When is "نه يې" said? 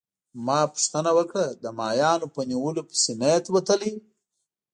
3.21-3.39